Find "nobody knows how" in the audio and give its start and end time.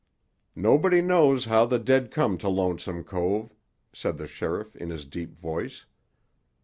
0.55-1.65